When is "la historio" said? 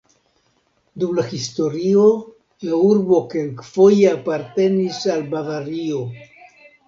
1.17-2.05